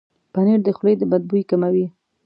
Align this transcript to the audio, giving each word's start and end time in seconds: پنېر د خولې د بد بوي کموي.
پنېر 0.33 0.59
د 0.63 0.67
خولې 0.77 0.93
د 0.97 1.03
بد 1.11 1.23
بوي 1.29 1.43
کموي. 1.49 1.85